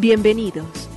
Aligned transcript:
Bienvenidos. 0.00 0.88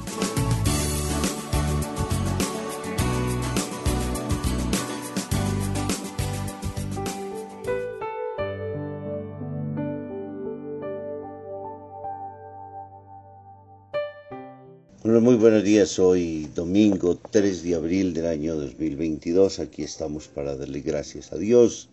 muy 15.22 15.36
buenos 15.36 15.64
días. 15.64 15.98
Hoy 15.98 16.50
domingo 16.56 17.16
3 17.16 17.64
de 17.64 17.76
abril 17.76 18.14
del 18.14 18.28
año 18.28 18.56
2022. 18.56 19.59
Aquí 19.59 19.81
estamos 19.84 20.28
para 20.28 20.56
darle 20.56 20.81
gracias 20.81 21.31
a 21.34 21.38
Dios 21.38 21.90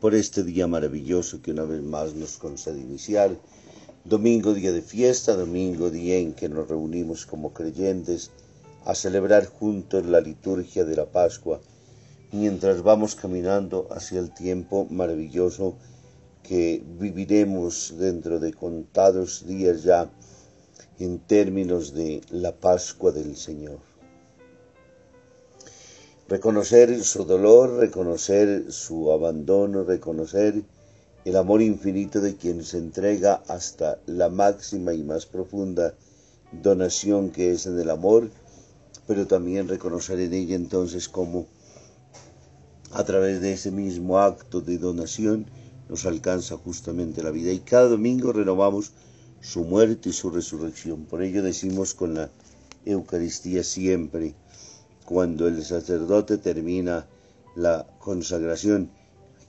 por 0.00 0.14
este 0.14 0.42
día 0.42 0.66
maravilloso 0.66 1.40
que 1.40 1.52
una 1.52 1.64
vez 1.64 1.82
más 1.82 2.14
nos 2.14 2.36
concede 2.38 2.80
iniciar. 2.80 3.36
Domingo, 4.04 4.52
día 4.52 4.72
de 4.72 4.82
fiesta, 4.82 5.36
domingo, 5.36 5.88
día 5.88 6.18
en 6.18 6.34
que 6.34 6.48
nos 6.48 6.66
reunimos 6.66 7.24
como 7.24 7.52
creyentes 7.52 8.32
a 8.84 8.96
celebrar 8.96 9.46
juntos 9.46 10.04
la 10.06 10.20
liturgia 10.20 10.84
de 10.84 10.96
la 10.96 11.06
Pascua, 11.06 11.60
mientras 12.32 12.82
vamos 12.82 13.14
caminando 13.14 13.86
hacia 13.92 14.18
el 14.18 14.34
tiempo 14.34 14.88
maravilloso 14.90 15.76
que 16.42 16.82
viviremos 16.98 17.94
dentro 17.96 18.40
de 18.40 18.52
contados 18.52 19.46
días 19.46 19.84
ya 19.84 20.10
en 20.98 21.20
términos 21.20 21.94
de 21.94 22.22
la 22.30 22.50
Pascua 22.50 23.12
del 23.12 23.36
Señor. 23.36 23.78
Reconocer 26.26 27.04
su 27.04 27.24
dolor, 27.24 27.78
reconocer 27.78 28.72
su 28.72 29.12
abandono, 29.12 29.84
reconocer 29.84 30.64
el 31.24 31.36
amor 31.36 31.62
infinito 31.62 32.20
de 32.20 32.36
quien 32.36 32.64
se 32.64 32.78
entrega 32.78 33.42
hasta 33.46 33.98
la 34.06 34.28
máxima 34.28 34.92
y 34.92 35.02
más 35.04 35.26
profunda 35.26 35.94
donación 36.50 37.30
que 37.30 37.52
es 37.52 37.66
en 37.66 37.78
el 37.78 37.90
amor, 37.90 38.30
pero 39.06 39.26
también 39.26 39.68
reconocer 39.68 40.18
en 40.20 40.34
ella 40.34 40.56
entonces 40.56 41.08
cómo 41.08 41.46
a 42.92 43.04
través 43.04 43.40
de 43.40 43.52
ese 43.52 43.70
mismo 43.70 44.18
acto 44.18 44.60
de 44.60 44.78
donación 44.78 45.46
nos 45.88 46.06
alcanza 46.06 46.56
justamente 46.56 47.22
la 47.22 47.30
vida. 47.30 47.52
Y 47.52 47.60
cada 47.60 47.88
domingo 47.88 48.32
renovamos 48.32 48.92
su 49.40 49.64
muerte 49.64 50.10
y 50.10 50.12
su 50.12 50.30
resurrección. 50.30 51.04
Por 51.04 51.22
ello 51.22 51.42
decimos 51.42 51.94
con 51.94 52.14
la 52.14 52.30
Eucaristía 52.84 53.62
siempre, 53.62 54.34
cuando 55.04 55.46
el 55.48 55.64
sacerdote 55.64 56.38
termina 56.38 57.06
la 57.54 57.86
consagración, 57.98 58.90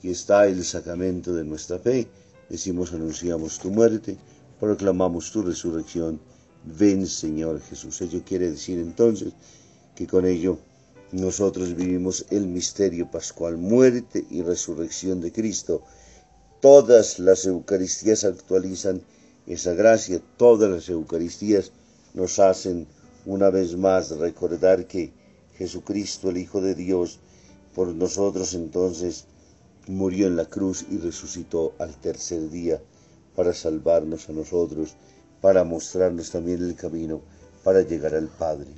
aquí 0.04 0.10
está 0.10 0.46
el 0.46 0.62
sacramento 0.62 1.32
de 1.32 1.44
nuestra 1.44 1.78
fe, 1.78 2.06
decimos, 2.50 2.92
anunciamos 2.92 3.58
tu 3.58 3.70
muerte, 3.70 4.18
proclamamos 4.60 5.32
tu 5.32 5.40
resurrección, 5.40 6.20
ven 6.78 7.06
Señor 7.06 7.58
Jesús. 7.62 8.02
Ello 8.02 8.20
quiere 8.22 8.50
decir 8.50 8.78
entonces 8.78 9.32
que 9.96 10.06
con 10.06 10.26
ello 10.26 10.58
nosotros 11.12 11.74
vivimos 11.74 12.26
el 12.28 12.46
misterio 12.46 13.10
pascual, 13.10 13.56
muerte 13.56 14.26
y 14.28 14.42
resurrección 14.42 15.22
de 15.22 15.32
Cristo. 15.32 15.80
Todas 16.60 17.18
las 17.18 17.46
Eucaristías 17.46 18.24
actualizan 18.24 19.00
esa 19.46 19.72
gracia, 19.72 20.20
todas 20.36 20.70
las 20.70 20.86
Eucaristías 20.90 21.72
nos 22.12 22.38
hacen 22.40 22.86
una 23.24 23.48
vez 23.48 23.74
más 23.74 24.10
recordar 24.10 24.86
que 24.86 25.14
Jesucristo, 25.56 26.28
el 26.28 26.36
Hijo 26.36 26.60
de 26.60 26.74
Dios, 26.74 27.20
por 27.74 27.88
nosotros 27.88 28.52
entonces 28.52 29.24
murió 29.86 30.26
en 30.26 30.36
la 30.36 30.46
cruz 30.46 30.86
y 30.90 30.98
resucitó 30.98 31.74
al 31.78 31.94
tercer 32.00 32.50
día 32.50 32.80
para 33.34 33.52
salvarnos 33.52 34.28
a 34.28 34.32
nosotros, 34.32 34.94
para 35.40 35.64
mostrarnos 35.64 36.30
también 36.30 36.62
el 36.62 36.74
camino 36.74 37.20
para 37.62 37.82
llegar 37.82 38.14
al 38.14 38.28
Padre. 38.28 38.70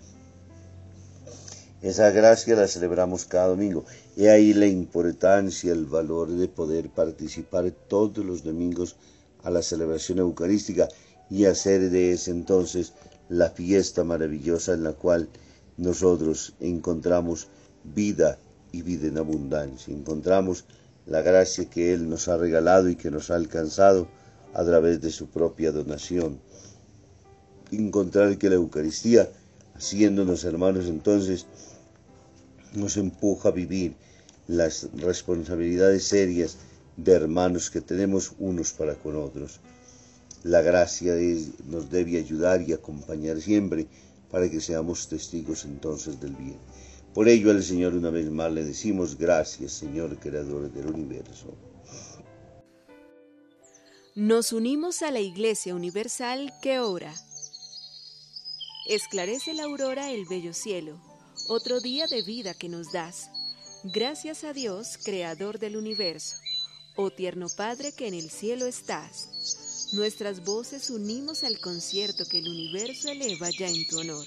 Esa 1.82 2.10
gracia 2.10 2.56
la 2.56 2.66
celebramos 2.66 3.26
cada 3.26 3.48
domingo. 3.48 3.84
Y 4.16 4.26
ahí 4.26 4.54
la 4.54 4.66
importancia, 4.66 5.72
el 5.72 5.84
valor 5.84 6.30
de 6.30 6.48
poder 6.48 6.88
participar 6.88 7.70
todos 7.70 8.24
los 8.24 8.42
domingos 8.42 8.96
a 9.42 9.50
la 9.50 9.62
celebración 9.62 10.18
eucarística 10.18 10.88
y 11.28 11.44
hacer 11.44 11.90
de 11.90 12.12
ese 12.12 12.30
entonces 12.30 12.94
la 13.28 13.50
fiesta 13.50 14.04
maravillosa 14.04 14.72
en 14.72 14.84
la 14.84 14.94
cual 14.94 15.28
nosotros 15.76 16.54
encontramos 16.60 17.48
vida 17.84 18.38
y 18.72 18.82
vida 18.82 19.08
en 19.08 19.18
abundancia. 19.18 19.94
Encontramos 19.94 20.64
la 21.06 21.22
gracia 21.22 21.70
que 21.70 21.94
Él 21.94 22.08
nos 22.08 22.28
ha 22.28 22.36
regalado 22.36 22.88
y 22.88 22.96
que 22.96 23.10
nos 23.10 23.30
ha 23.30 23.36
alcanzado 23.36 24.08
a 24.54 24.64
través 24.64 25.00
de 25.00 25.10
su 25.10 25.28
propia 25.28 25.72
donación. 25.72 26.40
Encontrar 27.70 28.36
que 28.38 28.48
la 28.48 28.56
Eucaristía, 28.56 29.30
haciéndonos 29.74 30.44
hermanos 30.44 30.86
entonces, 30.86 31.46
nos 32.74 32.96
empuja 32.96 33.48
a 33.48 33.52
vivir 33.52 33.94
las 34.48 34.88
responsabilidades 34.94 36.04
serias 36.04 36.56
de 36.96 37.12
hermanos 37.12 37.70
que 37.70 37.80
tenemos 37.80 38.32
unos 38.38 38.72
para 38.72 38.94
con 38.94 39.16
otros. 39.16 39.60
La 40.42 40.62
gracia 40.62 41.14
nos 41.66 41.90
debe 41.90 42.18
ayudar 42.18 42.62
y 42.62 42.72
acompañar 42.72 43.40
siempre 43.40 43.86
para 44.30 44.48
que 44.50 44.60
seamos 44.60 45.08
testigos 45.08 45.64
entonces 45.64 46.20
del 46.20 46.34
bien. 46.34 46.58
Por 47.16 47.30
ello 47.30 47.50
al 47.50 47.64
Señor 47.64 47.94
una 47.94 48.10
vez 48.10 48.30
más 48.30 48.52
le 48.52 48.62
decimos 48.62 49.16
gracias, 49.16 49.72
Señor, 49.72 50.18
Creador 50.18 50.70
del 50.70 50.88
universo. 50.88 51.56
Nos 54.14 54.52
unimos 54.52 55.00
a 55.00 55.10
la 55.10 55.20
Iglesia 55.20 55.74
Universal 55.74 56.52
que 56.60 56.78
ora. 56.78 57.14
Esclarece 58.86 59.54
la 59.54 59.64
aurora 59.64 60.10
el 60.10 60.26
bello 60.26 60.52
cielo, 60.52 61.00
otro 61.48 61.80
día 61.80 62.06
de 62.06 62.22
vida 62.22 62.52
que 62.52 62.68
nos 62.68 62.92
das. 62.92 63.30
Gracias 63.82 64.44
a 64.44 64.52
Dios, 64.52 64.98
Creador 65.02 65.58
del 65.58 65.78
universo, 65.78 66.36
oh 66.96 67.10
tierno 67.10 67.46
Padre 67.48 67.92
que 67.96 68.08
en 68.08 68.14
el 68.14 68.28
cielo 68.28 68.66
estás 68.66 69.30
Nuestras 69.94 70.44
voces 70.44 70.90
unimos 70.90 71.44
al 71.44 71.60
concierto 71.60 72.26
que 72.26 72.40
el 72.40 72.48
universo 72.50 73.08
eleva 73.08 73.48
ya 73.58 73.68
en 73.68 73.86
tu 73.86 74.00
honor. 74.00 74.26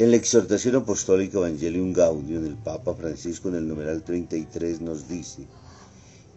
En 0.00 0.10
la 0.12 0.16
exhortación 0.16 0.76
apostólica 0.76 1.36
Evangelium 1.36 1.92
Gaudium 1.92 2.42
del 2.42 2.54
Papa 2.54 2.94
Francisco 2.94 3.50
en 3.50 3.56
el 3.56 3.68
numeral 3.68 4.02
33 4.02 4.80
nos 4.80 5.06
dice, 5.06 5.42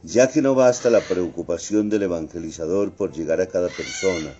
ya 0.03 0.29
que 0.29 0.41
no 0.41 0.53
basta 0.53 0.89
la 0.89 0.99
preocupación 0.99 1.89
del 1.89 2.03
evangelizador 2.03 2.91
por 2.91 3.13
llegar 3.13 3.39
a 3.39 3.47
cada 3.47 3.69
persona 3.69 4.33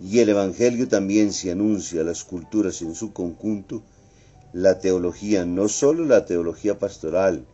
y 0.00 0.20
el 0.20 0.28
Evangelio 0.28 0.86
también 0.86 1.32
se 1.32 1.50
anuncia 1.50 2.02
a 2.02 2.04
las 2.04 2.22
culturas 2.22 2.82
en 2.82 2.94
su 2.94 3.12
conjunto, 3.12 3.82
la 4.52 4.78
teología, 4.78 5.44
no 5.44 5.66
sólo 5.66 6.04
la 6.04 6.24
teología 6.24 6.78
pastoral, 6.78 7.44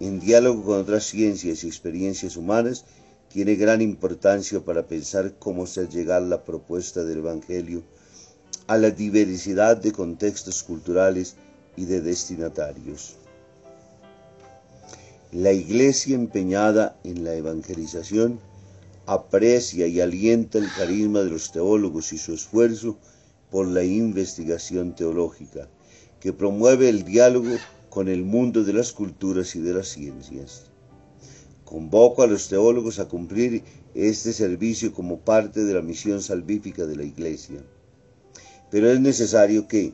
en 0.00 0.18
diálogo 0.18 0.64
con 0.64 0.78
otras 0.78 1.04
ciencias 1.04 1.62
y 1.62 1.66
experiencias 1.66 2.38
humanas, 2.38 2.86
tiene 3.28 3.56
gran 3.56 3.82
importancia 3.82 4.60
para 4.60 4.86
pensar 4.86 5.34
cómo 5.38 5.64
hacer 5.64 5.90
llegar 5.90 6.22
la 6.22 6.42
propuesta 6.42 7.04
del 7.04 7.18
Evangelio 7.18 7.82
a 8.66 8.78
la 8.78 8.90
diversidad 8.90 9.76
de 9.76 9.92
contextos 9.92 10.62
culturales 10.62 11.36
y 11.76 11.84
de 11.84 12.00
destinatarios. 12.00 13.16
La 15.32 15.52
Iglesia 15.52 16.14
empeñada 16.14 16.96
en 17.04 17.24
la 17.24 17.34
evangelización 17.34 18.40
aprecia 19.06 19.86
y 19.86 20.00
alienta 20.00 20.58
el 20.58 20.72
carisma 20.72 21.20
de 21.20 21.30
los 21.30 21.52
teólogos 21.52 22.12
y 22.12 22.18
su 22.18 22.32
esfuerzo 22.32 22.96
por 23.50 23.66
la 23.66 23.84
investigación 23.84 24.94
teológica, 24.94 25.68
que 26.20 26.32
promueve 26.32 26.88
el 26.88 27.04
diálogo 27.04 27.56
con 27.90 28.08
el 28.08 28.24
mundo 28.24 28.64
de 28.64 28.72
las 28.72 28.92
culturas 28.92 29.54
y 29.56 29.60
de 29.60 29.74
las 29.74 29.88
ciencias. 29.88 30.70
Convoco 31.64 32.22
a 32.22 32.26
los 32.26 32.48
teólogos 32.48 32.98
a 32.98 33.08
cumplir 33.08 33.62
este 33.94 34.32
servicio 34.32 34.92
como 34.92 35.20
parte 35.20 35.64
de 35.64 35.74
la 35.74 35.82
misión 35.82 36.22
salvífica 36.22 36.86
de 36.86 36.96
la 36.96 37.04
Iglesia. 37.04 37.62
Pero 38.74 38.90
es 38.90 38.98
necesario 38.98 39.68
que, 39.68 39.92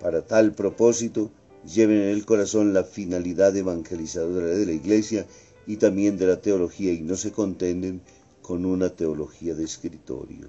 para 0.00 0.24
tal 0.24 0.52
propósito, 0.52 1.32
lleven 1.64 1.96
en 1.96 2.10
el 2.10 2.24
corazón 2.24 2.72
la 2.72 2.84
finalidad 2.84 3.56
evangelizadora 3.56 4.46
de 4.46 4.66
la 4.66 4.70
Iglesia 4.70 5.26
y 5.66 5.78
también 5.78 6.16
de 6.16 6.28
la 6.28 6.40
teología 6.40 6.92
y 6.92 7.00
no 7.00 7.16
se 7.16 7.32
contenden 7.32 8.02
con 8.40 8.64
una 8.64 8.90
teología 8.90 9.56
de 9.56 9.64
escritorio. 9.64 10.46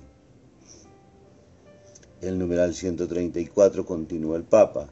El 2.22 2.38
numeral 2.38 2.76
134 2.76 3.84
continúa 3.84 4.38
el 4.38 4.44
Papa. 4.44 4.88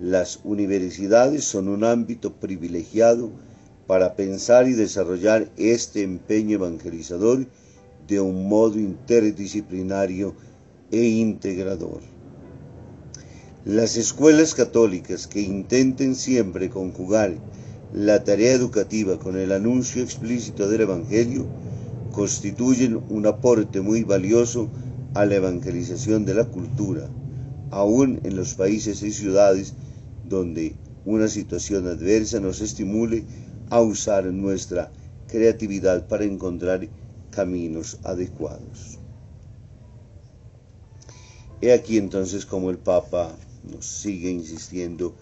Las 0.00 0.40
universidades 0.44 1.44
son 1.44 1.68
un 1.68 1.84
ámbito 1.84 2.32
privilegiado 2.36 3.32
para 3.86 4.16
pensar 4.16 4.66
y 4.66 4.72
desarrollar 4.72 5.50
este 5.58 6.02
empeño 6.02 6.54
evangelizador 6.54 7.44
de 8.08 8.18
un 8.18 8.48
modo 8.48 8.78
interdisciplinario 8.78 10.34
e 10.90 11.02
integrador. 11.02 12.13
Las 13.64 13.96
escuelas 13.96 14.54
católicas 14.54 15.26
que 15.26 15.40
intenten 15.40 16.16
siempre 16.16 16.68
conjugar 16.68 17.38
la 17.94 18.22
tarea 18.22 18.52
educativa 18.52 19.18
con 19.18 19.38
el 19.38 19.52
anuncio 19.52 20.02
explícito 20.02 20.68
del 20.68 20.82
Evangelio 20.82 21.46
constituyen 22.12 23.02
un 23.08 23.26
aporte 23.26 23.80
muy 23.80 24.02
valioso 24.02 24.68
a 25.14 25.24
la 25.24 25.36
evangelización 25.36 26.26
de 26.26 26.34
la 26.34 26.44
cultura, 26.44 27.08
aún 27.70 28.20
en 28.24 28.36
los 28.36 28.52
países 28.52 29.02
y 29.02 29.10
ciudades 29.10 29.72
donde 30.28 30.76
una 31.06 31.28
situación 31.28 31.86
adversa 31.86 32.40
nos 32.40 32.60
estimule 32.60 33.24
a 33.70 33.80
usar 33.80 34.26
nuestra 34.26 34.92
creatividad 35.26 36.06
para 36.06 36.24
encontrar 36.24 36.86
caminos 37.30 37.98
adecuados. 38.04 38.98
He 41.62 41.72
aquí 41.72 41.96
entonces 41.96 42.44
como 42.44 42.68
el 42.68 42.76
Papa 42.76 43.34
nos 43.70 43.86
sigue 43.86 44.30
insistiendo, 44.30 45.14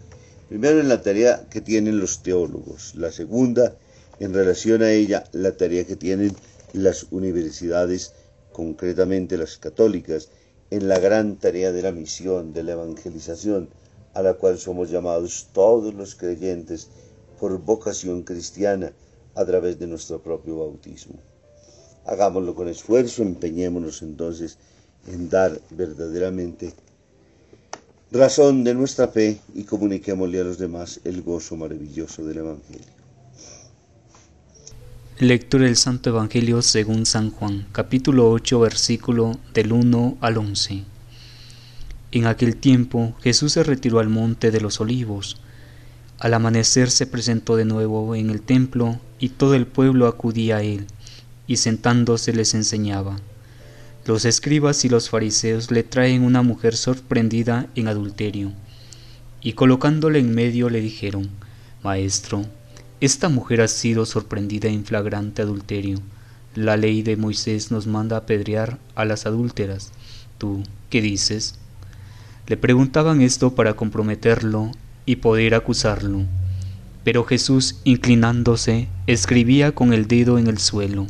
primero 0.48 0.80
en 0.80 0.88
la 0.88 1.02
tarea 1.02 1.48
que 1.50 1.60
tienen 1.60 1.98
los 1.98 2.22
teólogos, 2.22 2.94
la 2.94 3.10
segunda 3.12 3.76
en 4.20 4.34
relación 4.34 4.82
a 4.82 4.92
ella 4.92 5.24
la 5.32 5.56
tarea 5.56 5.84
que 5.84 5.96
tienen 5.96 6.34
las 6.72 7.06
universidades, 7.10 8.12
concretamente 8.52 9.36
las 9.36 9.56
católicas, 9.58 10.28
en 10.70 10.88
la 10.88 10.98
gran 10.98 11.36
tarea 11.36 11.72
de 11.72 11.82
la 11.82 11.92
misión, 11.92 12.52
de 12.52 12.62
la 12.62 12.72
evangelización, 12.72 13.68
a 14.14 14.22
la 14.22 14.34
cual 14.34 14.58
somos 14.58 14.90
llamados 14.90 15.48
todos 15.52 15.94
los 15.94 16.14
creyentes 16.14 16.88
por 17.40 17.58
vocación 17.58 18.22
cristiana 18.22 18.92
a 19.34 19.44
través 19.44 19.78
de 19.78 19.86
nuestro 19.86 20.22
propio 20.22 20.58
bautismo. 20.58 21.14
Hagámoslo 22.04 22.54
con 22.54 22.68
esfuerzo, 22.68 23.22
empeñémonos 23.22 24.02
entonces 24.02 24.58
en 25.06 25.28
dar 25.28 25.60
verdaderamente 25.70 26.72
razón 28.12 28.62
de 28.62 28.74
nuestra 28.74 29.08
fe 29.08 29.40
y 29.54 29.64
comuniquémosle 29.64 30.40
a 30.40 30.44
los 30.44 30.58
demás 30.58 31.00
el 31.04 31.22
gozo 31.22 31.56
maravilloso 31.56 32.24
del 32.24 32.38
Evangelio. 32.38 32.86
Lectura 35.18 35.64
del 35.64 35.76
Santo 35.76 36.10
Evangelio 36.10 36.60
según 36.62 37.06
San 37.06 37.30
Juan, 37.30 37.66
capítulo 37.72 38.30
8, 38.30 38.60
versículo 38.60 39.38
del 39.54 39.72
1 39.72 40.18
al 40.20 40.36
11. 40.36 40.84
En 42.12 42.26
aquel 42.26 42.56
tiempo 42.56 43.14
Jesús 43.22 43.52
se 43.52 43.62
retiró 43.62 43.98
al 43.98 44.10
monte 44.10 44.50
de 44.50 44.60
los 44.60 44.80
olivos. 44.80 45.40
Al 46.18 46.34
amanecer 46.34 46.90
se 46.90 47.06
presentó 47.06 47.56
de 47.56 47.64
nuevo 47.64 48.14
en 48.14 48.28
el 48.28 48.42
templo 48.42 49.00
y 49.18 49.30
todo 49.30 49.54
el 49.54 49.66
pueblo 49.66 50.06
acudía 50.06 50.58
a 50.58 50.62
él, 50.62 50.86
y 51.46 51.56
sentándose 51.56 52.32
les 52.32 52.52
enseñaba. 52.52 53.16
Los 54.04 54.24
escribas 54.24 54.84
y 54.84 54.88
los 54.88 55.10
fariseos 55.10 55.70
le 55.70 55.84
traen 55.84 56.24
una 56.24 56.42
mujer 56.42 56.76
sorprendida 56.76 57.68
en 57.76 57.86
adulterio, 57.86 58.52
y 59.40 59.52
colocándole 59.52 60.18
en 60.18 60.34
medio 60.34 60.70
le 60.70 60.80
dijeron, 60.80 61.30
Maestro, 61.84 62.44
esta 63.00 63.28
mujer 63.28 63.60
ha 63.60 63.68
sido 63.68 64.04
sorprendida 64.04 64.68
en 64.68 64.84
flagrante 64.84 65.42
adulterio. 65.42 65.98
La 66.56 66.76
ley 66.76 67.02
de 67.02 67.16
Moisés 67.16 67.70
nos 67.70 67.86
manda 67.86 68.16
apedrear 68.16 68.78
a 68.94 69.04
las 69.04 69.24
adúlteras. 69.24 69.92
¿Tú 70.36 70.64
qué 70.90 71.00
dices? 71.00 71.56
Le 72.48 72.56
preguntaban 72.56 73.20
esto 73.20 73.54
para 73.54 73.74
comprometerlo 73.74 74.72
y 75.06 75.16
poder 75.16 75.54
acusarlo. 75.54 76.22
Pero 77.04 77.24
Jesús, 77.24 77.76
inclinándose, 77.84 78.88
escribía 79.06 79.72
con 79.72 79.92
el 79.92 80.08
dedo 80.08 80.38
en 80.38 80.48
el 80.48 80.58
suelo. 80.58 81.06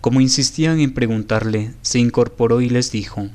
Como 0.00 0.20
insistían 0.20 0.80
en 0.80 0.94
preguntarle, 0.94 1.74
se 1.82 1.98
incorporó 1.98 2.60
y 2.62 2.70
les 2.70 2.90
dijo, 2.90 3.28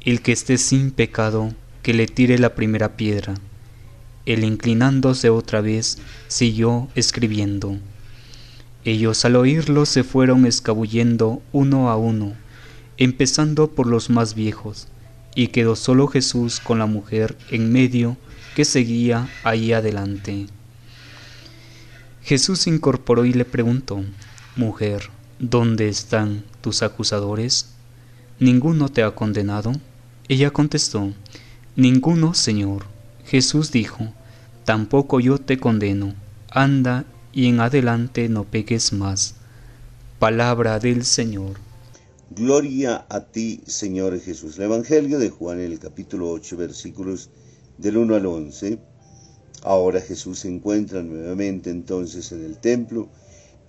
El 0.00 0.22
que 0.22 0.32
esté 0.32 0.56
sin 0.56 0.92
pecado, 0.92 1.54
que 1.82 1.92
le 1.92 2.06
tire 2.06 2.38
la 2.38 2.54
primera 2.54 2.96
piedra. 2.96 3.34
Él 4.24 4.44
inclinándose 4.44 5.28
otra 5.28 5.60
vez, 5.60 5.98
siguió 6.28 6.88
escribiendo. 6.94 7.76
Ellos 8.84 9.24
al 9.26 9.36
oírlo 9.36 9.84
se 9.84 10.02
fueron 10.02 10.46
escabullendo 10.46 11.42
uno 11.52 11.90
a 11.90 11.96
uno, 11.96 12.34
empezando 12.96 13.70
por 13.70 13.86
los 13.86 14.08
más 14.08 14.34
viejos 14.34 14.88
y 15.34 15.48
quedó 15.48 15.76
solo 15.76 16.06
Jesús 16.08 16.60
con 16.60 16.78
la 16.78 16.86
mujer 16.86 17.36
en 17.50 17.70
medio 17.70 18.16
que 18.54 18.64
seguía 18.64 19.28
ahí 19.44 19.72
adelante. 19.72 20.46
Jesús 22.22 22.60
se 22.60 22.70
incorporó 22.70 23.24
y 23.24 23.32
le 23.32 23.44
preguntó, 23.44 24.02
Mujer, 24.56 25.10
¿dónde 25.40 25.88
están 25.88 26.44
tus 26.60 26.82
acusadores? 26.82 27.70
¿Ninguno 28.38 28.90
te 28.90 29.02
ha 29.02 29.14
condenado? 29.14 29.72
Ella 30.28 30.50
contestó, 30.50 31.12
Ninguno, 31.76 32.34
Señor. 32.34 32.84
Jesús 33.24 33.72
dijo, 33.72 34.12
Tampoco 34.66 35.18
yo 35.18 35.38
te 35.38 35.58
condeno, 35.58 36.14
anda 36.50 37.06
y 37.32 37.48
en 37.48 37.60
adelante 37.60 38.28
no 38.28 38.44
peques 38.44 38.92
más. 38.92 39.36
Palabra 40.18 40.78
del 40.78 41.06
Señor. 41.06 41.56
Gloria 42.30 43.06
a 43.08 43.20
ti, 43.20 43.62
Señor 43.66 44.20
Jesús. 44.20 44.58
El 44.58 44.64
Evangelio 44.64 45.18
de 45.18 45.30
Juan 45.30 45.58
en 45.60 45.72
el 45.72 45.78
capítulo 45.78 46.30
8, 46.30 46.56
versículos 46.58 47.30
del 47.78 47.96
1 47.96 48.14
al 48.14 48.26
11. 48.26 48.78
Ahora 49.62 50.02
Jesús 50.02 50.40
se 50.40 50.48
encuentra 50.48 51.02
nuevamente 51.02 51.70
entonces 51.70 52.30
en 52.32 52.44
el 52.44 52.58
templo 52.58 53.08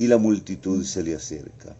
y 0.01 0.07
la 0.07 0.17
multitud 0.17 0.83
se 0.83 1.03
le 1.03 1.13
acerca. 1.13 1.75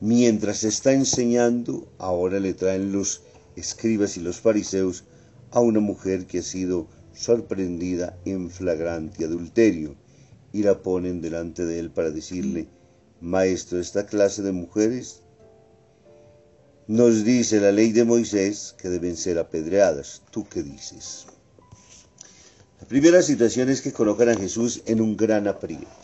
Mientras 0.00 0.64
está 0.64 0.94
enseñando, 0.94 1.86
ahora 1.98 2.40
le 2.40 2.54
traen 2.54 2.92
los 2.92 3.20
escribas 3.56 4.16
y 4.16 4.20
los 4.20 4.40
fariseos 4.40 5.04
a 5.50 5.60
una 5.60 5.80
mujer 5.80 6.24
que 6.24 6.38
ha 6.38 6.42
sido 6.42 6.86
sorprendida 7.12 8.18
en 8.24 8.48
flagrante 8.48 9.26
adulterio 9.26 9.96
y 10.50 10.62
la 10.62 10.80
ponen 10.80 11.20
delante 11.20 11.66
de 11.66 11.78
él 11.78 11.90
para 11.90 12.10
decirle, 12.10 12.68
Maestro, 13.20 13.78
esta 13.78 14.06
clase 14.06 14.40
de 14.40 14.52
mujeres 14.52 15.20
nos 16.86 17.22
dice 17.22 17.60
la 17.60 17.70
ley 17.70 17.92
de 17.92 18.04
Moisés 18.04 18.74
que 18.80 18.88
deben 18.88 19.18
ser 19.18 19.38
apedreadas. 19.38 20.22
¿Tú 20.30 20.46
qué 20.48 20.62
dices? 20.62 21.26
La 22.80 22.88
primera 22.88 23.20
situación 23.20 23.68
es 23.68 23.82
que 23.82 23.92
colocan 23.92 24.30
a 24.30 24.36
Jesús 24.36 24.82
en 24.86 25.02
un 25.02 25.18
gran 25.18 25.46
aprieto. 25.46 25.99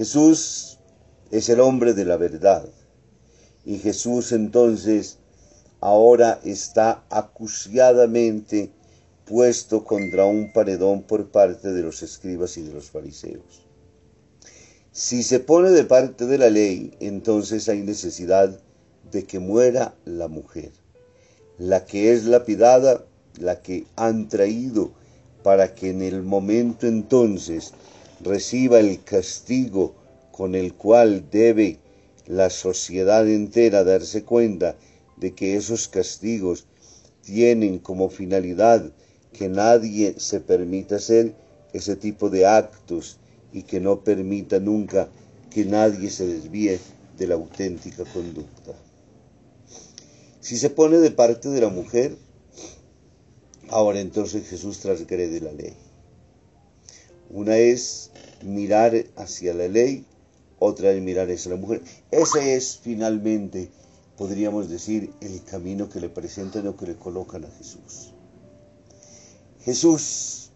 Jesús 0.00 0.78
es 1.30 1.50
el 1.50 1.60
hombre 1.60 1.92
de 1.92 2.06
la 2.06 2.16
verdad. 2.16 2.66
Y 3.66 3.76
Jesús 3.76 4.32
entonces 4.32 5.18
ahora 5.78 6.40
está 6.42 7.04
acuciadamente 7.10 8.70
puesto 9.26 9.84
contra 9.84 10.24
un 10.24 10.54
paredón 10.54 11.02
por 11.02 11.30
parte 11.30 11.74
de 11.74 11.82
los 11.82 12.02
escribas 12.02 12.56
y 12.56 12.62
de 12.62 12.72
los 12.72 12.88
fariseos. 12.90 13.66
Si 14.90 15.22
se 15.22 15.38
pone 15.38 15.68
de 15.68 15.84
parte 15.84 16.24
de 16.24 16.38
la 16.38 16.48
ley, 16.48 16.94
entonces 17.00 17.68
hay 17.68 17.82
necesidad 17.82 18.58
de 19.12 19.24
que 19.26 19.38
muera 19.38 19.94
la 20.06 20.28
mujer, 20.28 20.72
la 21.58 21.84
que 21.84 22.14
es 22.14 22.24
lapidada, 22.24 23.04
la 23.38 23.60
que 23.60 23.84
han 23.96 24.30
traído 24.30 24.92
para 25.42 25.74
que 25.74 25.90
en 25.90 26.00
el 26.00 26.22
momento 26.22 26.86
entonces 26.86 27.74
reciba 28.22 28.80
el 28.80 29.02
castigo 29.02 29.94
con 30.32 30.54
el 30.54 30.74
cual 30.74 31.28
debe 31.30 31.78
la 32.26 32.50
sociedad 32.50 33.28
entera 33.28 33.84
darse 33.84 34.24
cuenta 34.24 34.76
de 35.16 35.34
que 35.34 35.56
esos 35.56 35.88
castigos 35.88 36.66
tienen 37.22 37.78
como 37.78 38.08
finalidad 38.08 38.92
que 39.32 39.48
nadie 39.48 40.14
se 40.18 40.40
permita 40.40 40.96
hacer 40.96 41.34
ese 41.72 41.96
tipo 41.96 42.30
de 42.30 42.46
actos 42.46 43.18
y 43.52 43.62
que 43.62 43.80
no 43.80 44.02
permita 44.02 44.60
nunca 44.60 45.08
que 45.50 45.64
nadie 45.64 46.10
se 46.10 46.26
desvíe 46.26 46.78
de 47.18 47.26
la 47.26 47.34
auténtica 47.34 48.04
conducta. 48.04 48.72
Si 50.40 50.56
se 50.56 50.70
pone 50.70 50.98
de 50.98 51.10
parte 51.10 51.48
de 51.48 51.60
la 51.60 51.68
mujer, 51.68 52.16
ahora 53.68 54.00
entonces 54.00 54.48
Jesús 54.48 54.78
transgrede 54.78 55.40
la 55.40 55.52
ley. 55.52 55.74
Una 57.30 57.56
es 57.58 58.09
mirar 58.42 58.94
hacia 59.16 59.54
la 59.54 59.68
ley, 59.68 60.06
otra 60.58 60.92
es 60.92 61.02
mirar 61.02 61.30
hacia 61.30 61.52
la 61.52 61.56
mujer. 61.56 61.82
Ese 62.10 62.54
es 62.54 62.78
finalmente, 62.82 63.70
podríamos 64.16 64.68
decir, 64.68 65.12
el 65.20 65.42
camino 65.44 65.88
que 65.88 66.00
le 66.00 66.08
presentan 66.08 66.66
o 66.66 66.76
que 66.76 66.86
le 66.86 66.96
colocan 66.96 67.44
a 67.44 67.50
Jesús. 67.50 68.12
Jesús, 69.64 70.50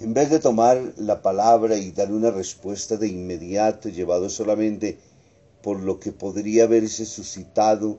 en 0.00 0.14
vez 0.14 0.30
de 0.30 0.38
tomar 0.38 0.94
la 0.96 1.22
palabra 1.22 1.76
y 1.76 1.90
dar 1.90 2.12
una 2.12 2.30
respuesta 2.30 2.96
de 2.96 3.08
inmediato, 3.08 3.88
llevado 3.88 4.30
solamente 4.30 4.98
por 5.62 5.80
lo 5.80 6.00
que 6.00 6.12
podría 6.12 6.64
haberse 6.64 7.04
suscitado 7.04 7.98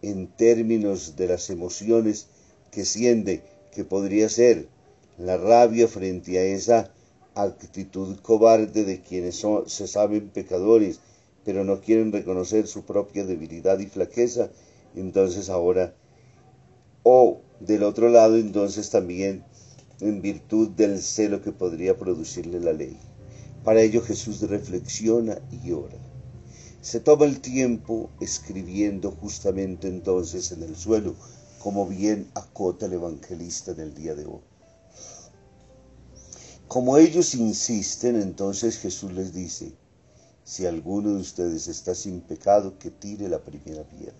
en 0.00 0.26
términos 0.26 1.16
de 1.16 1.28
las 1.28 1.50
emociones 1.50 2.26
que 2.70 2.84
siente, 2.84 3.42
que 3.72 3.84
podría 3.84 4.28
ser 4.28 4.68
la 5.18 5.36
rabia 5.36 5.88
frente 5.88 6.38
a 6.38 6.42
esa 6.42 6.90
actitud 7.34 8.18
cobarde 8.20 8.84
de 8.84 9.00
quienes 9.00 9.44
se 9.66 9.86
saben 9.86 10.28
pecadores, 10.30 11.00
pero 11.44 11.64
no 11.64 11.80
quieren 11.80 12.12
reconocer 12.12 12.66
su 12.66 12.82
propia 12.82 13.24
debilidad 13.24 13.78
y 13.78 13.86
flaqueza, 13.86 14.50
entonces 14.94 15.48
ahora, 15.48 15.94
o 17.02 17.40
del 17.60 17.82
otro 17.82 18.08
lado, 18.08 18.36
entonces 18.36 18.90
también 18.90 19.44
en 20.00 20.20
virtud 20.20 20.70
del 20.70 21.00
celo 21.00 21.42
que 21.42 21.52
podría 21.52 21.96
producirle 21.96 22.60
la 22.60 22.72
ley. 22.72 22.98
Para 23.64 23.82
ello 23.82 24.02
Jesús 24.02 24.40
reflexiona 24.42 25.40
y 25.64 25.72
ora. 25.72 25.98
Se 26.80 26.98
toma 26.98 27.26
el 27.26 27.40
tiempo 27.40 28.10
escribiendo 28.20 29.12
justamente 29.12 29.86
entonces 29.86 30.50
en 30.50 30.64
el 30.64 30.74
suelo, 30.74 31.14
como 31.60 31.86
bien 31.86 32.28
acota 32.34 32.86
el 32.86 32.94
evangelista 32.94 33.72
del 33.72 33.94
día 33.94 34.16
de 34.16 34.26
hoy. 34.26 34.51
Como 36.72 36.96
ellos 36.96 37.34
insisten, 37.34 38.16
entonces 38.16 38.78
Jesús 38.78 39.12
les 39.12 39.34
dice, 39.34 39.74
si 40.42 40.64
alguno 40.64 41.10
de 41.10 41.20
ustedes 41.20 41.68
está 41.68 41.94
sin 41.94 42.22
pecado, 42.22 42.78
que 42.78 42.90
tire 42.90 43.28
la 43.28 43.40
primera 43.40 43.86
piedra. 43.86 44.16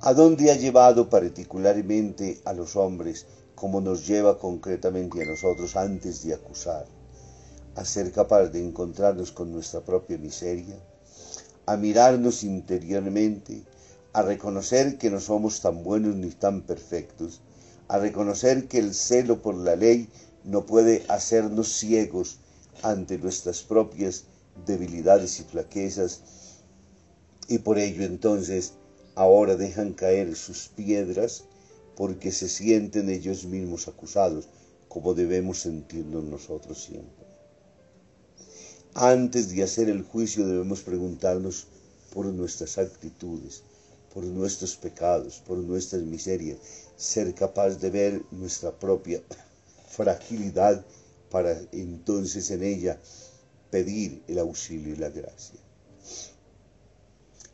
¿A 0.00 0.14
dónde 0.14 0.50
ha 0.50 0.56
llevado 0.56 1.10
particularmente 1.10 2.40
a 2.46 2.54
los 2.54 2.74
hombres, 2.76 3.26
como 3.54 3.82
nos 3.82 4.06
lleva 4.06 4.38
concretamente 4.38 5.22
a 5.22 5.26
nosotros 5.26 5.76
antes 5.76 6.22
de 6.22 6.32
acusar, 6.32 6.86
a 7.74 7.84
ser 7.84 8.10
capaz 8.10 8.46
de 8.46 8.64
encontrarnos 8.64 9.30
con 9.30 9.52
nuestra 9.52 9.82
propia 9.82 10.16
miseria, 10.16 10.78
a 11.66 11.76
mirarnos 11.76 12.44
interiormente, 12.44 13.62
a 14.14 14.22
reconocer 14.22 14.96
que 14.96 15.10
no 15.10 15.20
somos 15.20 15.60
tan 15.60 15.84
buenos 15.84 16.16
ni 16.16 16.30
tan 16.30 16.62
perfectos, 16.62 17.42
a 17.88 17.98
reconocer 17.98 18.68
que 18.68 18.78
el 18.78 18.94
celo 18.94 19.42
por 19.42 19.54
la 19.54 19.76
ley 19.76 20.08
no 20.44 20.66
puede 20.66 21.04
hacernos 21.08 21.68
ciegos 21.72 22.38
ante 22.82 23.18
nuestras 23.18 23.62
propias 23.62 24.24
debilidades 24.66 25.40
y 25.40 25.44
flaquezas, 25.44 26.20
y 27.48 27.58
por 27.58 27.78
ello 27.78 28.04
entonces 28.04 28.74
ahora 29.14 29.56
dejan 29.56 29.92
caer 29.92 30.36
sus 30.36 30.68
piedras 30.68 31.44
porque 31.96 32.32
se 32.32 32.48
sienten 32.48 33.08
ellos 33.08 33.44
mismos 33.44 33.88
acusados, 33.88 34.48
como 34.88 35.14
debemos 35.14 35.60
sentirnos 35.60 36.24
nosotros 36.24 36.82
siempre. 36.82 37.24
Antes 38.94 39.48
de 39.48 39.62
hacer 39.62 39.88
el 39.88 40.02
juicio 40.02 40.46
debemos 40.46 40.80
preguntarnos 40.82 41.66
por 42.12 42.26
nuestras 42.26 42.78
actitudes, 42.78 43.62
por 44.12 44.24
nuestros 44.24 44.76
pecados, 44.76 45.42
por 45.46 45.58
nuestras 45.58 46.02
miserias, 46.02 46.58
ser 46.96 47.34
capaz 47.34 47.80
de 47.80 47.90
ver 47.90 48.22
nuestra 48.30 48.70
propia 48.70 49.20
fragilidad 49.96 50.84
para 51.30 51.58
entonces 51.72 52.50
en 52.50 52.62
ella 52.62 53.00
pedir 53.70 54.22
el 54.28 54.38
auxilio 54.38 54.92
y 54.92 54.96
la 54.96 55.10
gracia 55.10 55.60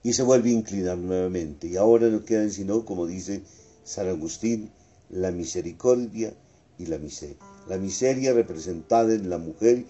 y 0.02 0.12
se 0.12 0.22
vuelve 0.22 0.50
a 0.50 0.54
inclinar 0.54 0.98
nuevamente. 0.98 1.66
Y 1.68 1.76
ahora 1.76 2.08
no 2.08 2.24
quedan 2.24 2.50
sino, 2.50 2.84
como 2.84 3.06
dice 3.06 3.42
San 3.84 4.08
Agustín, 4.08 4.70
la 5.10 5.30
misericordia 5.30 6.34
y 6.78 6.86
la 6.86 6.98
miseria. 6.98 7.36
La 7.68 7.76
miseria 7.76 8.32
representada 8.32 9.12
en 9.12 9.28
la 9.28 9.38
mujer 9.38 9.84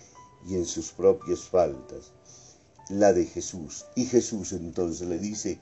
y 0.48 0.54
en 0.54 0.66
sus 0.66 0.90
propias 0.92 1.40
faltas. 1.40 2.12
La 2.88 3.12
de 3.12 3.26
Jesús. 3.26 3.84
Y 3.94 4.06
Jesús 4.06 4.52
entonces 4.52 5.06
le 5.06 5.18
dice, 5.18 5.58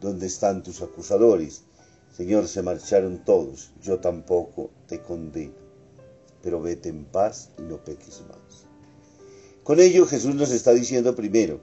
¿dónde 0.00 0.26
están 0.26 0.62
tus 0.62 0.80
acusadores? 0.82 1.62
Señor, 2.16 2.48
se 2.48 2.62
marcharon 2.62 3.24
todos, 3.24 3.70
yo 3.82 4.00
tampoco 4.00 4.70
te 4.86 5.00
condeno, 5.02 5.54
pero 6.42 6.60
vete 6.60 6.88
en 6.88 7.04
paz 7.04 7.50
y 7.58 7.62
no 7.62 7.82
peques 7.84 8.22
más. 8.28 8.66
Con 9.64 9.80
ello 9.80 10.06
Jesús 10.06 10.34
nos 10.34 10.50
está 10.50 10.72
diciendo 10.72 11.14
primero, 11.14 11.60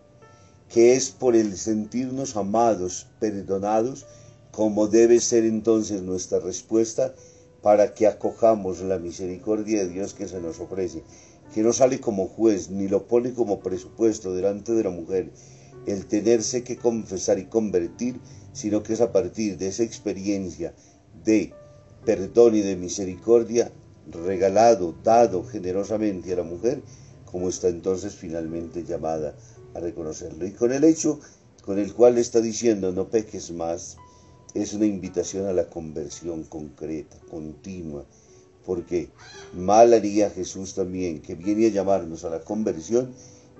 que 0.69 0.95
es 0.95 1.11
por 1.11 1.35
el 1.35 1.57
sentirnos 1.57 2.35
amados, 2.35 3.07
perdonados, 3.19 4.05
como 4.51 4.87
debe 4.87 5.19
ser 5.19 5.43
entonces 5.43 6.01
nuestra 6.01 6.39
respuesta 6.39 7.13
para 7.61 7.93
que 7.93 8.07
acojamos 8.07 8.81
la 8.81 8.99
misericordia 8.99 9.83
de 9.83 9.89
Dios 9.89 10.13
que 10.13 10.27
se 10.27 10.39
nos 10.39 10.59
ofrece, 10.59 11.03
que 11.53 11.61
no 11.61 11.73
sale 11.73 11.99
como 11.99 12.27
juez 12.27 12.69
ni 12.69 12.87
lo 12.87 13.07
pone 13.07 13.33
como 13.33 13.59
presupuesto 13.59 14.35
delante 14.35 14.73
de 14.73 14.83
la 14.83 14.91
mujer 14.91 15.31
el 15.85 16.05
tenerse 16.07 16.63
que 16.63 16.77
confesar 16.77 17.39
y 17.39 17.45
convertir, 17.45 18.19
sino 18.53 18.83
que 18.83 18.93
es 18.93 19.01
a 19.01 19.11
partir 19.11 19.57
de 19.57 19.67
esa 19.67 19.83
experiencia 19.83 20.73
de 21.23 21.53
perdón 22.05 22.55
y 22.55 22.61
de 22.61 22.75
misericordia 22.75 23.71
regalado, 24.11 24.95
dado 25.03 25.43
generosamente 25.43 26.33
a 26.33 26.37
la 26.37 26.43
mujer, 26.43 26.81
como 27.25 27.49
está 27.49 27.67
entonces 27.67 28.15
finalmente 28.15 28.83
llamada 28.83 29.35
a 29.73 29.79
reconocerlo. 29.79 30.45
Y 30.45 30.51
con 30.51 30.71
el 30.71 30.83
hecho 30.83 31.19
con 31.65 31.79
el 31.79 31.93
cual 31.93 32.19
está 32.19 32.41
diciendo 32.41 32.91
no 32.91 33.09
peques 33.09 33.51
más, 33.51 33.97
es 34.53 34.73
una 34.73 34.85
invitación 34.85 35.47
a 35.47 35.53
la 35.53 35.67
conversión 35.67 36.43
concreta, 36.43 37.17
continua, 37.27 38.05
porque 38.63 39.09
mal 39.53 39.91
haría 39.93 40.29
Jesús 40.29 40.75
también, 40.75 41.23
que 41.23 41.33
viene 41.33 41.65
a 41.65 41.69
llamarnos 41.69 42.23
a 42.23 42.29
la 42.29 42.41
conversión 42.41 43.13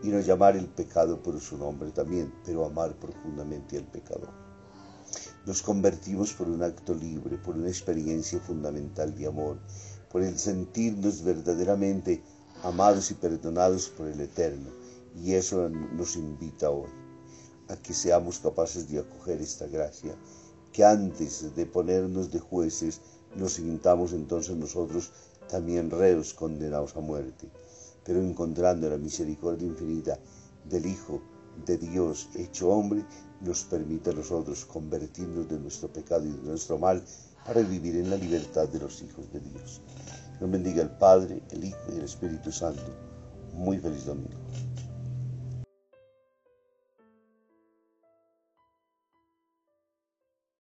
y 0.04 0.10
no 0.10 0.20
llamar 0.20 0.56
el 0.56 0.68
pecado 0.68 1.22
por 1.24 1.40
su 1.40 1.58
nombre 1.58 1.90
también, 1.90 2.32
pero 2.46 2.64
amar 2.64 2.94
profundamente 2.94 3.76
al 3.76 3.86
pecador. 3.86 4.30
Nos 5.48 5.64
convertimos 5.64 6.32
por 6.34 6.48
un 6.48 6.62
acto 6.62 6.94
libre, 6.94 7.38
por 7.38 7.56
una 7.56 7.70
experiencia 7.70 8.40
fundamental 8.40 9.16
de 9.16 9.26
amor, 9.26 9.58
por 10.16 10.24
el 10.24 10.40
sentirnos 10.40 11.26
verdaderamente 11.26 12.24
amados 12.64 13.12
y 13.12 13.16
perdonados 13.16 13.90
por 13.90 14.08
el 14.08 14.22
Eterno. 14.22 14.70
Y 15.22 15.34
eso 15.34 15.68
nos 15.68 16.16
invita 16.16 16.70
hoy 16.70 16.88
a 17.68 17.76
que 17.76 17.94
seamos 17.94 18.40
capaces 18.40 18.90
de 18.90 19.00
acoger 19.00 19.42
esta 19.42 19.68
gracia, 19.68 20.16
que 20.72 20.86
antes 20.86 21.54
de 21.54 21.66
ponernos 21.66 22.32
de 22.32 22.40
jueces 22.40 23.02
nos 23.36 23.56
sintamos 23.56 24.14
entonces 24.14 24.56
nosotros 24.56 25.12
también 25.50 25.92
reos 25.92 26.34
condenados 26.34 26.96
a 26.96 27.02
muerte, 27.02 27.50
pero 28.06 28.22
encontrando 28.22 28.90
la 28.90 28.98
misericordia 28.98 29.68
infinita 29.68 30.18
del 30.64 30.86
Hijo 30.86 31.22
de 31.66 31.78
Dios 31.78 32.30
hecho 32.36 32.70
hombre, 32.70 33.06
nos 33.42 33.66
permite 33.66 34.12
a 34.12 34.14
nosotros 34.14 34.64
convertirnos 34.64 35.50
de 35.50 35.60
nuestro 35.60 35.92
pecado 35.92 36.26
y 36.26 36.32
de 36.32 36.42
nuestro 36.42 36.78
mal 36.78 37.04
para 37.46 37.62
vivir 37.62 37.96
en 37.98 38.10
la 38.10 38.18
libertad 38.18 38.68
de 38.68 38.80
los 38.80 39.02
hijos 39.02 39.32
de 39.32 39.40
Dios. 39.40 39.82
Dios 40.40 40.52
bendiga 40.52 40.82
el 40.82 40.90
Padre, 40.90 41.42
el 41.52 41.64
Hijo 41.64 41.80
y 41.94 41.98
el 41.98 42.06
Espíritu 42.06 42.52
Santo. 42.52 42.84
Muy 43.54 43.78
feliz 43.78 44.06
domingo. 44.06 44.36